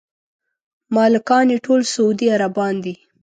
مالکان 0.95 1.45
یې 1.53 1.57
ټول 1.65 1.81
سعودي 1.93 2.27
عربان 2.35 2.75
دي. 2.83 2.93